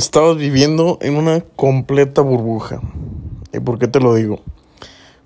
[0.00, 2.80] estabas viviendo en una completa burbuja.
[3.52, 4.40] ¿Y por qué te lo digo?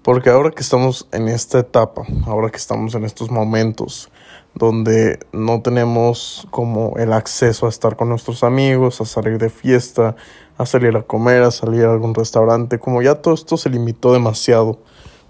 [0.03, 4.10] Porque ahora que estamos en esta etapa, ahora que estamos en estos momentos
[4.52, 10.16] donde no tenemos como el acceso a estar con nuestros amigos, a salir de fiesta,
[10.59, 14.12] a salir a comer, a salir a algún restaurante, como ya todo esto se limitó
[14.12, 14.80] demasiado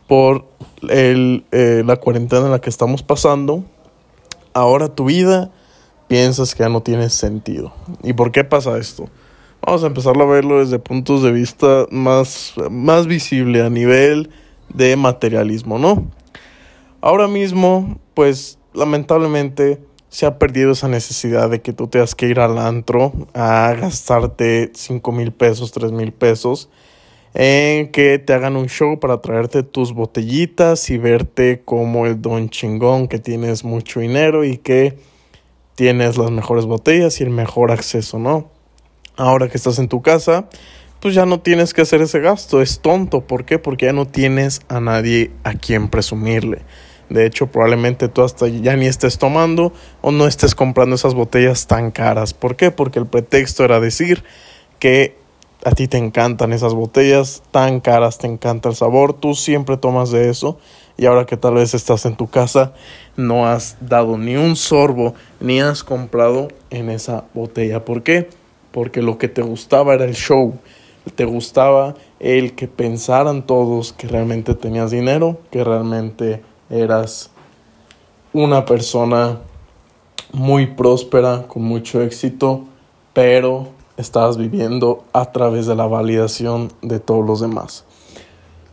[0.09, 0.47] por
[0.89, 3.63] el, eh, la cuarentena en la que estamos pasando,
[4.55, 5.51] ahora tu vida
[6.09, 7.75] piensas que ya no tiene sentido.
[8.03, 9.09] ¿Y por qué pasa esto?
[9.67, 14.29] Vamos a empezar a verlo desde puntos de vista más, más visible a nivel
[14.69, 16.11] de materialismo, ¿no?
[17.01, 19.81] Ahora mismo, pues lamentablemente
[20.11, 24.71] se ha perdido esa necesidad de que tú tengas que ir al antro a gastarte
[24.75, 26.69] 5 mil pesos, 3 mil pesos
[27.33, 32.51] en que te hagan un show para traerte tus botellitas y verte como el don
[32.51, 34.99] chingón que tienes mucho dinero y que
[35.75, 38.54] tienes las mejores botellas y el mejor acceso, ¿no?
[39.17, 40.47] Ahora que estás en tu casa,
[41.01, 43.59] pues ya no tienes que hacer ese gasto, es tonto, ¿por qué?
[43.59, 46.63] Porque ya no tienes a nadie a quien presumirle.
[47.11, 51.67] De hecho, probablemente tú hasta ya ni estés tomando o no estés comprando esas botellas
[51.67, 52.33] tan caras.
[52.35, 52.71] ¿Por qué?
[52.71, 54.25] Porque el pretexto era decir
[54.79, 55.17] que
[55.65, 60.11] a ti te encantan esas botellas tan caras, te encanta el sabor, tú siempre tomas
[60.11, 60.59] de eso
[60.97, 62.73] y ahora que tal vez estás en tu casa
[63.17, 67.85] no has dado ni un sorbo ni has comprado en esa botella.
[67.85, 68.29] ¿Por qué?
[68.75, 70.55] Porque lo que te gustaba era el show,
[71.15, 77.31] te gustaba el que pensaran todos que realmente tenías dinero, que realmente eras
[78.33, 79.39] una persona
[80.33, 82.65] muy próspera, con mucho éxito,
[83.13, 87.85] pero estabas viviendo a través de la validación de todos los demás.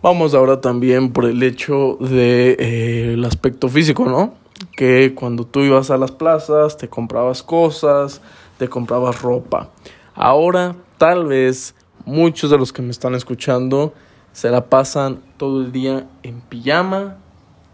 [0.01, 4.33] Vamos ahora también por el hecho del de, eh, aspecto físico, ¿no?
[4.75, 8.19] Que cuando tú ibas a las plazas, te comprabas cosas,
[8.67, 9.71] te ropa.
[10.13, 11.73] Ahora, tal vez
[12.05, 13.93] muchos de los que me están escuchando
[14.33, 17.17] se la pasan todo el día en pijama,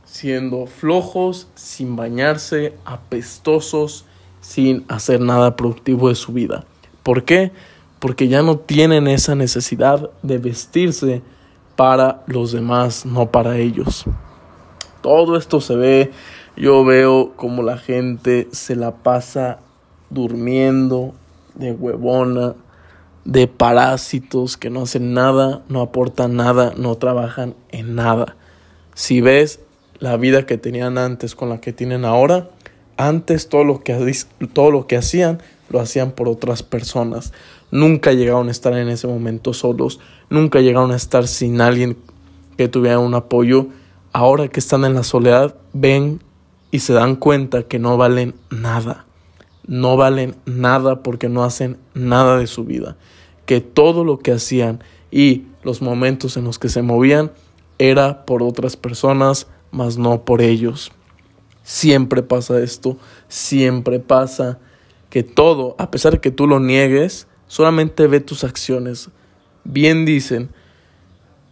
[0.05, 4.05] siendo flojos, sin bañarse, apestosos,
[4.39, 6.63] sin hacer nada productivo de su vida.
[7.03, 7.51] ¿Por qué?
[7.99, 11.21] Porque ya no tienen esa necesidad de vestirse
[11.75, 14.05] para los demás, no para ellos.
[15.01, 16.11] Todo esto se ve,
[16.55, 19.59] yo veo como la gente se la pasa
[20.09, 21.13] durmiendo
[21.55, 22.55] de huevona,
[23.25, 28.35] de parásitos que no hacen nada, no aportan nada, no trabajan en nada.
[28.93, 29.59] Si ves
[29.99, 32.49] la vida que tenían antes con la que tienen ahora,
[32.97, 34.15] antes todo lo que,
[34.53, 37.33] todo lo que hacían lo hacían por otras personas.
[37.71, 41.97] Nunca llegaron a estar en ese momento solos, nunca llegaron a estar sin alguien
[42.57, 43.67] que tuviera un apoyo.
[44.13, 46.21] Ahora que están en la soledad, ven
[46.71, 49.06] y se dan cuenta que no valen nada.
[49.67, 52.95] No valen nada porque no hacen nada de su vida.
[53.45, 57.31] Que todo lo que hacían y los momentos en los que se movían
[57.77, 60.91] era por otras personas, mas no por ellos.
[61.63, 62.97] Siempre pasa esto,
[63.27, 64.59] siempre pasa
[65.09, 69.09] que todo, a pesar de que tú lo niegues, solamente ve tus acciones.
[69.63, 70.49] Bien dicen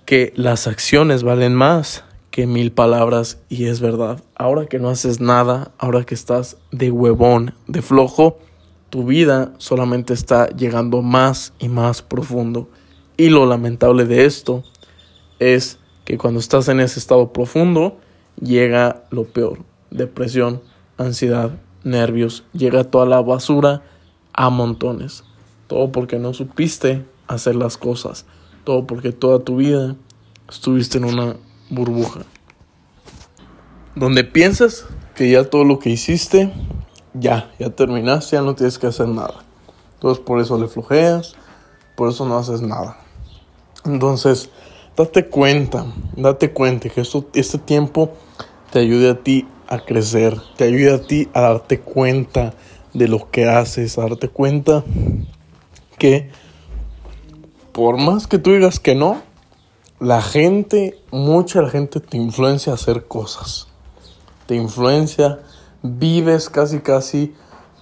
[0.06, 2.04] que las acciones valen más
[2.36, 4.22] que mil palabras y es verdad.
[4.36, 8.40] Ahora que no haces nada, ahora que estás de huevón, de flojo,
[8.90, 12.68] tu vida solamente está llegando más y más profundo.
[13.16, 14.66] Y lo lamentable de esto
[15.40, 18.00] es que cuando estás en ese estado profundo,
[18.42, 19.60] llega lo peor,
[19.90, 20.62] depresión,
[20.98, 21.52] ansiedad,
[21.86, 23.82] nervios, llega toda la basura
[24.34, 25.24] a montones.
[25.68, 28.26] Todo porque no supiste hacer las cosas.
[28.66, 29.96] Todo porque toda tu vida
[30.50, 31.38] estuviste en una
[31.70, 32.22] burbuja.
[33.96, 36.52] Donde piensas que ya todo lo que hiciste,
[37.14, 39.46] ya, ya terminaste, ya no tienes que hacer nada.
[39.96, 41.36] Entonces por eso le flojeas,
[41.96, 42.98] por eso no haces nada.
[43.86, 44.50] Entonces,
[44.98, 48.14] date cuenta, date cuenta que esto, este tiempo
[48.72, 52.54] te ayude a ti a crecer, te ayuda a ti a darte cuenta
[52.94, 54.84] de lo que haces, a darte cuenta
[55.98, 56.30] que
[57.72, 59.22] por más que tú digas que no,
[60.00, 63.68] la gente, mucha gente te influencia a hacer cosas.
[64.46, 65.40] Te influencia,
[65.82, 67.34] vives casi casi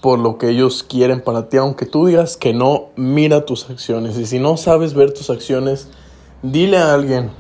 [0.02, 4.18] por lo que ellos quieren para ti, aunque tú digas que no, mira tus acciones.
[4.18, 5.88] Y si no sabes ver tus acciones,
[6.44, 7.32] dile a alguien,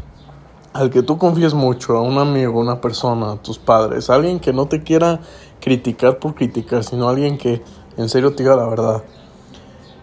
[0.71, 4.53] al que tú confíes mucho, a un amigo, una persona, a tus padres, alguien que
[4.53, 5.19] no te quiera
[5.59, 7.61] criticar por criticar, sino alguien que
[7.97, 9.03] en serio te diga la verdad.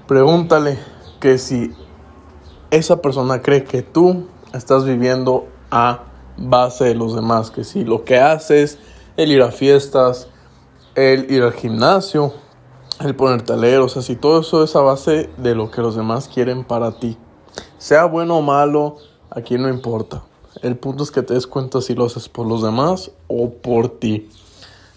[0.07, 0.79] Pregúntale
[1.19, 1.73] que si
[2.71, 6.05] esa persona cree que tú estás viviendo a
[6.37, 8.79] base de los demás, que si lo que haces,
[9.17, 10.29] el ir a fiestas,
[10.95, 12.33] el ir al gimnasio,
[13.01, 15.97] el ponerte a o sea, si todo eso es a base de lo que los
[15.97, 17.17] demás quieren para ti,
[17.79, 18.97] sea bueno o malo,
[19.31, 20.23] aquí no importa.
[20.63, 23.89] El punto es que te des cuenta si lo haces por los demás o por
[23.89, 24.29] ti.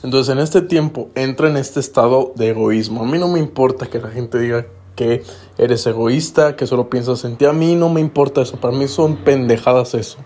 [0.03, 3.03] Entonces en este tiempo entra en este estado de egoísmo.
[3.03, 5.23] A mí no me importa que la gente diga que
[5.57, 7.45] eres egoísta, que solo piensas en ti.
[7.45, 8.57] A mí no me importa eso.
[8.57, 10.17] Para mí son pendejadas eso.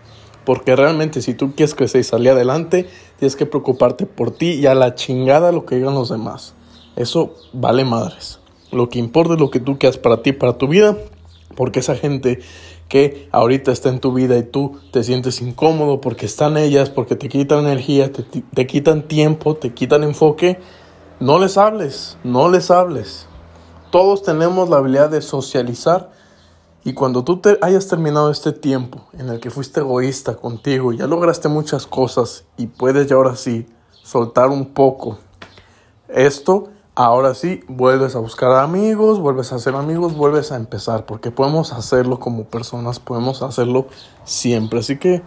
[0.45, 2.87] Porque realmente si tú quieres crecer y salir adelante,
[3.17, 6.53] tienes que preocuparte por ti y a la chingada lo que digan los demás.
[6.95, 8.39] Eso vale madres.
[8.71, 10.97] Lo que importa es lo que tú quieras para ti, para tu vida.
[11.55, 12.39] Porque esa gente
[12.87, 17.15] que ahorita está en tu vida y tú te sientes incómodo porque están ellas, porque
[17.15, 20.59] te quitan energía, te, quitan tiempo, te quitan enfoque,
[21.19, 23.26] no les hables, no les hables.
[23.97, 26.11] Todos tenemos la habilidad de socializar
[26.83, 31.07] y cuando tú te hayas terminado este tiempo en el que fuiste egoísta contigo, ya
[31.07, 33.65] lograste muchas cosas y puedes ya ahora sí
[34.03, 35.17] soltar un poco
[36.09, 41.31] esto, Ahora sí, vuelves a buscar amigos, vuelves a hacer amigos, vuelves a empezar, porque
[41.31, 43.88] podemos hacerlo como personas, podemos hacerlo
[44.25, 44.79] siempre.
[44.79, 45.23] Así que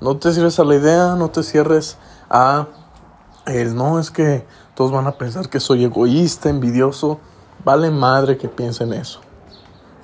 [0.00, 1.98] no te cierres a la idea, no te cierres
[2.30, 2.68] a
[3.46, 7.20] el no, es que todos van a pensar que soy egoísta, envidioso.
[7.64, 9.20] Vale madre que piensen eso.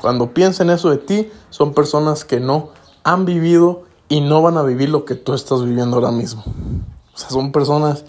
[0.00, 2.70] Cuando piensen eso de ti, son personas que no
[3.04, 6.42] han vivido y no van a vivir lo que tú estás viviendo ahora mismo.
[7.14, 8.04] O sea, son personas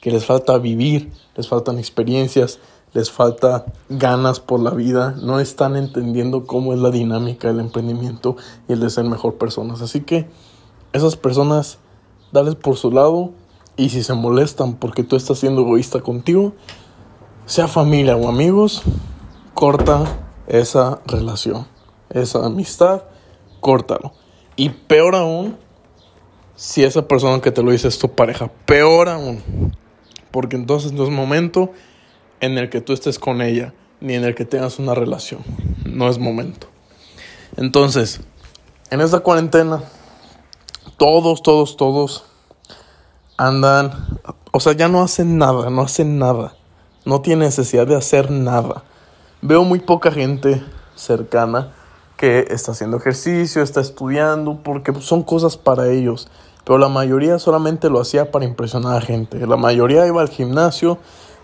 [0.00, 2.58] que les falta vivir, les faltan experiencias,
[2.94, 8.36] les falta ganas por la vida, no están entendiendo cómo es la dinámica del emprendimiento
[8.68, 9.82] y el de ser mejor personas.
[9.82, 10.28] Así que
[10.92, 11.78] esas personas,
[12.32, 13.32] dales por su lado
[13.76, 16.52] y si se molestan porque tú estás siendo egoísta contigo,
[17.46, 18.82] sea familia o amigos,
[19.54, 20.04] corta
[20.46, 21.66] esa relación,
[22.10, 23.02] esa amistad,
[23.60, 24.12] córtalo.
[24.56, 25.56] Y peor aún,
[26.54, 29.42] si esa persona que te lo dice es tu pareja, peor aún
[30.34, 31.70] porque entonces no es momento
[32.40, 35.42] en el que tú estés con ella, ni en el que tengas una relación.
[35.84, 36.66] No es momento.
[37.56, 38.20] Entonces,
[38.90, 39.84] en esta cuarentena,
[40.96, 42.24] todos, todos, todos
[43.36, 43.92] andan,
[44.50, 46.56] o sea, ya no hacen nada, no hacen nada.
[47.04, 48.84] No tiene necesidad de hacer nada.
[49.42, 50.62] Veo muy poca gente
[50.94, 51.72] cercana
[52.16, 56.28] que está haciendo ejercicio, está estudiando, porque son cosas para ellos
[56.64, 59.46] pero la mayoría solamente lo hacía para impresionar a gente.
[59.46, 60.98] La mayoría iba al gimnasio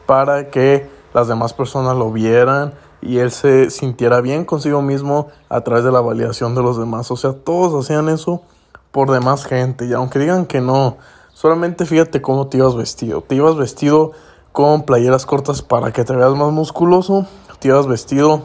[0.07, 2.73] para que las demás personas lo vieran
[3.03, 7.11] y él se sintiera bien consigo mismo a través de la validación de los demás.
[7.11, 8.43] O sea, todos hacían eso
[8.91, 9.85] por demás gente.
[9.87, 10.97] Y aunque digan que no,
[11.35, 13.21] solamente fíjate cómo te ibas vestido.
[13.21, 14.13] Te ibas vestido
[14.53, 17.27] con playeras cortas para que te veas más musculoso.
[17.59, 18.43] Te ibas vestido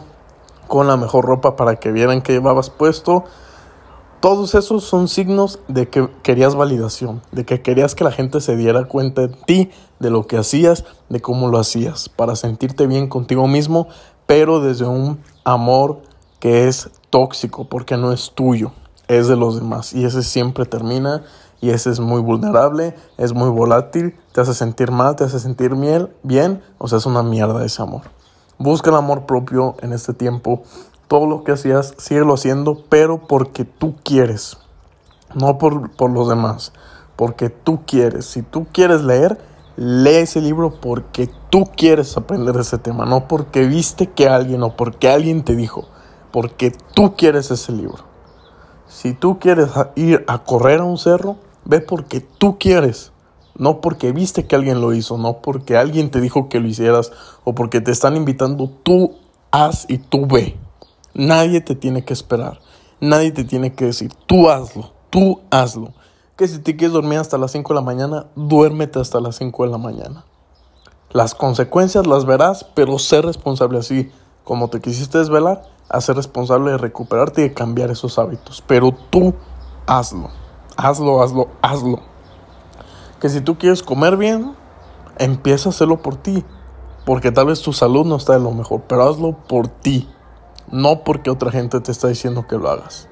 [0.68, 3.24] con la mejor ropa para que vieran que llevabas puesto
[4.26, 8.56] todos esos son signos de que querías validación, de que querías que la gente se
[8.56, 9.70] diera cuenta de ti,
[10.00, 13.88] de lo que hacías, de cómo lo hacías, para sentirte bien contigo mismo,
[14.26, 16.02] pero desde un amor
[16.40, 18.72] que es tóxico, porque no es tuyo,
[19.08, 19.94] es de los demás.
[19.94, 21.24] Y ese siempre termina
[21.62, 25.76] y ese es muy vulnerable, es muy volátil, te hace sentir mal, te hace sentir
[25.76, 28.04] miel, bien, o sea, es una mierda ese amor.
[28.58, 30.64] Busca el amor propio en este tiempo
[31.08, 34.58] todo lo que hacías, síguelo haciendo, pero porque tú quieres,
[35.34, 36.74] no por, por los demás,
[37.16, 38.26] porque tú quieres.
[38.26, 39.40] Si tú quieres leer,
[39.78, 44.76] lee ese libro porque tú quieres aprender ese tema, no porque viste que alguien o
[44.76, 45.86] porque alguien te dijo,
[46.32, 48.04] porque tú quieres ese libro.
[48.88, 53.12] Si tú quieres ir a correr a un cerro, ve porque tú quieres,
[53.58, 57.12] no porque viste que alguien lo hizo, no porque alguien te dijo que lo hicieras
[57.44, 59.16] o porque te están invitando, tú
[59.52, 60.58] haz y tú ve.
[61.14, 62.60] Nadie te tiene que esperar.
[63.00, 65.94] Nadie te tiene que decir, tú hazlo, tú hazlo.
[66.36, 69.64] Que si te quieres dormir hasta las 5 de la mañana, duérmete hasta las 5
[69.66, 70.26] de la mañana.
[71.12, 74.12] Las consecuencias las verás, pero sé responsable así.
[74.44, 78.62] Como te quisiste desvelar, a ser responsable de recuperarte y de cambiar esos hábitos.
[78.68, 79.34] Pero tú
[79.88, 80.30] hazlo.
[80.78, 82.00] Hazlo, hazlo, hazlo.
[83.20, 84.56] Que si tú quieres comer bien,
[85.18, 86.44] empieza a hacerlo por ti.
[87.06, 90.10] Porque tal vez tu salud no está de lo mejor, pero hazlo por ti
[90.72, 93.08] no porque otra gente te está diciendo que lo hagas.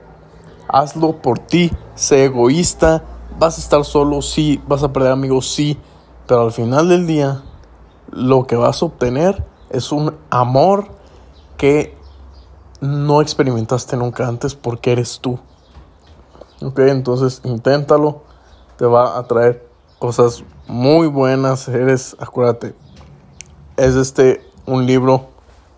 [0.68, 3.04] Hazlo por ti, sé egoísta,
[3.38, 5.78] vas a estar solo, sí, vas a perder amigos, sí,
[6.28, 7.44] pero al final del día
[8.10, 10.88] lo que vas a obtener es un amor
[11.58, 11.98] que
[12.82, 15.40] no experimentaste nunca antes porque eres tú.
[16.62, 18.22] Ok, entonces inténtalo,
[18.78, 19.68] te va a traer
[20.00, 22.74] cosas muy buenas, eres, acuérdate,
[23.78, 25.28] es este un libro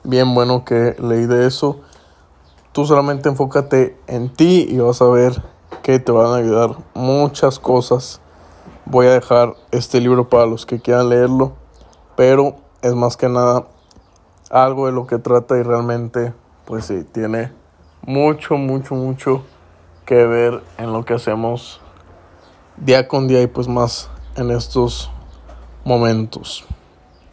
[0.03, 1.82] bien bueno que leí de eso.
[2.72, 5.41] Tú solamente enfócate en ti y vas a ver
[5.82, 8.20] que te van a ayudar muchas cosas.
[8.86, 11.53] Voy a dejar este libro para los que quieran leerlo,
[12.15, 13.65] pero es más que nada
[14.51, 16.34] algo de lo que trata y realmente,
[16.65, 17.51] pues sí, tiene
[18.05, 19.44] mucho, mucho, mucho
[20.06, 21.82] que ver en lo que hacemos
[22.78, 25.10] día con día y pues más en estos
[25.84, 26.66] momentos.